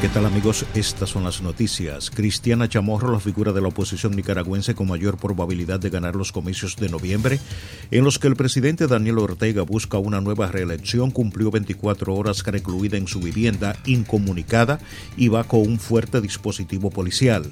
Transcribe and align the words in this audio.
¿Qué 0.00 0.08
tal 0.08 0.24
amigos? 0.24 0.64
Estas 0.74 1.10
son 1.10 1.24
las 1.24 1.42
noticias. 1.42 2.10
Cristiana 2.10 2.70
Chamorro, 2.70 3.12
la 3.12 3.20
figura 3.20 3.52
de 3.52 3.60
la 3.60 3.68
oposición 3.68 4.16
nicaragüense 4.16 4.74
con 4.74 4.88
mayor 4.88 5.18
probabilidad 5.18 5.78
de 5.78 5.90
ganar 5.90 6.16
los 6.16 6.32
comicios 6.32 6.76
de 6.76 6.88
noviembre, 6.88 7.38
en 7.90 8.04
los 8.04 8.18
que 8.18 8.26
el 8.26 8.34
presidente 8.34 8.86
Daniel 8.86 9.18
Ortega 9.18 9.60
busca 9.60 9.98
una 9.98 10.22
nueva 10.22 10.46
reelección, 10.46 11.10
cumplió 11.10 11.50
24 11.50 12.14
horas 12.14 12.42
recluida 12.44 12.96
en 12.96 13.08
su 13.08 13.20
vivienda, 13.20 13.76
incomunicada 13.84 14.78
y 15.18 15.28
bajo 15.28 15.58
un 15.58 15.78
fuerte 15.78 16.22
dispositivo 16.22 16.88
policial. 16.88 17.50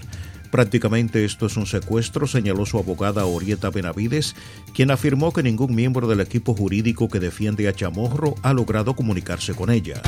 Prácticamente 0.51 1.27
esto 1.27 1.45
es 1.45 1.59
un 1.59 1.67
secuestro, 1.67 2.27
señaló 2.27 2.65
su 2.65 2.79
abogada 2.79 3.27
Orieta 3.27 3.69
Benavides, 3.69 4.35
quien 4.73 4.91
afirmó 4.91 5.35
que 5.35 5.43
ningún 5.43 5.75
miembro 5.75 6.09
del 6.09 6.21
equipo 6.21 6.55
jurídico 6.55 7.11
que 7.11 7.21
defiende 7.21 7.69
a 7.69 7.75
Chamorro 7.75 8.37
ha 8.43 8.55
logrado 8.55 8.97
comunicarse 8.97 9.53
con 9.53 9.69
ella. 9.69 10.01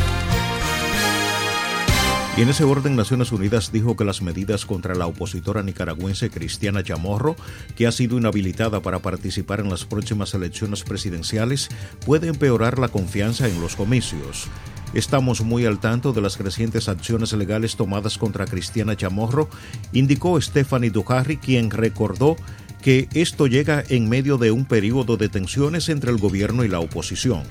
Y 2.36 2.42
en 2.42 2.48
ese 2.48 2.64
orden, 2.64 2.96
Naciones 2.96 3.32
Unidas 3.32 3.72
dijo 3.72 3.96
que 3.96 4.04
las 4.04 4.22
medidas 4.22 4.64
contra 4.64 4.94
la 4.94 5.06
opositora 5.06 5.62
nicaragüense 5.62 6.30
Cristiana 6.30 6.82
Chamorro, 6.82 7.36
que 7.76 7.86
ha 7.86 7.92
sido 7.92 8.16
inhabilitada 8.18 8.80
para 8.80 9.00
participar 9.00 9.60
en 9.60 9.68
las 9.68 9.84
próximas 9.84 10.32
elecciones 10.32 10.84
presidenciales, 10.84 11.68
puede 12.06 12.28
empeorar 12.28 12.78
la 12.78 12.88
confianza 12.88 13.48
en 13.48 13.60
los 13.60 13.74
comicios. 13.74 14.46
Estamos 14.94 15.42
muy 15.42 15.66
al 15.66 15.80
tanto 15.80 16.12
de 16.12 16.20
las 16.20 16.36
crecientes 16.36 16.88
acciones 16.88 17.32
legales 17.32 17.76
tomadas 17.76 18.16
contra 18.16 18.46
Cristiana 18.46 18.96
Chamorro, 18.96 19.48
indicó 19.92 20.40
Stephanie 20.40 20.90
Dujarri, 20.90 21.36
quien 21.36 21.70
recordó 21.70 22.36
que 22.80 23.08
esto 23.12 23.48
llega 23.48 23.84
en 23.88 24.08
medio 24.08 24.38
de 24.38 24.50
un 24.50 24.64
periodo 24.64 25.16
de 25.16 25.28
tensiones 25.28 25.88
entre 25.88 26.10
el 26.10 26.18
gobierno 26.18 26.64
y 26.64 26.68
la 26.68 26.80
oposición. 26.80 27.42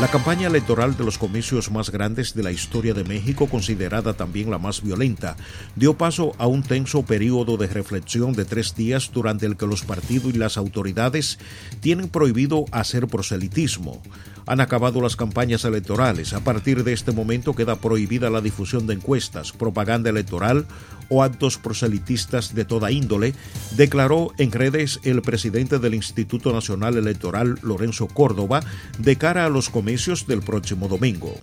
La 0.00 0.08
campaña 0.08 0.46
electoral 0.48 0.96
de 0.96 1.04
los 1.04 1.18
comicios 1.18 1.70
más 1.70 1.90
grandes 1.90 2.32
de 2.32 2.42
la 2.42 2.50
historia 2.50 2.94
de 2.94 3.04
México, 3.04 3.48
considerada 3.48 4.14
también 4.14 4.50
la 4.50 4.56
más 4.56 4.82
violenta, 4.82 5.36
dio 5.76 5.92
paso 5.98 6.32
a 6.38 6.46
un 6.46 6.62
tenso 6.62 7.02
periodo 7.02 7.58
de 7.58 7.66
reflexión 7.66 8.32
de 8.32 8.46
tres 8.46 8.74
días 8.74 9.10
durante 9.12 9.44
el 9.44 9.58
que 9.58 9.66
los 9.66 9.84
partidos 9.84 10.32
y 10.32 10.38
las 10.38 10.56
autoridades 10.56 11.38
tienen 11.80 12.08
prohibido 12.08 12.64
hacer 12.72 13.08
proselitismo. 13.08 14.00
Han 14.46 14.62
acabado 14.62 15.02
las 15.02 15.16
campañas 15.16 15.66
electorales. 15.66 16.32
A 16.32 16.40
partir 16.40 16.82
de 16.82 16.94
este 16.94 17.12
momento 17.12 17.54
queda 17.54 17.76
prohibida 17.76 18.30
la 18.30 18.40
difusión 18.40 18.86
de 18.86 18.94
encuestas, 18.94 19.52
propaganda 19.52 20.08
electoral 20.08 20.66
o 21.10 21.22
actos 21.22 21.58
proselitistas 21.58 22.54
de 22.54 22.64
toda 22.64 22.90
índole, 22.90 23.34
declaró 23.76 24.32
en 24.38 24.50
redes 24.52 25.00
el 25.04 25.20
presidente 25.20 25.78
del 25.78 25.94
Instituto 25.94 26.52
Nacional 26.52 26.96
Electoral, 26.96 27.58
Lorenzo 27.62 28.06
Córdoba, 28.06 28.62
de 28.98 29.16
cara 29.16 29.44
a 29.44 29.50
los 29.50 29.68
comicios 29.68 30.26
del 30.26 30.40
próximo 30.40 30.88
domingo. 30.88 31.34